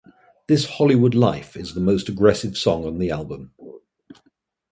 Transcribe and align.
"This 0.47 0.65
Hollywood 0.65 1.13
Life" 1.13 1.55
is 1.55 1.75
the 1.75 1.79
most 1.79 2.09
aggressive 2.09 2.57
song 2.57 2.85
on 2.85 2.97
the 2.97 3.11
album. 3.11 3.53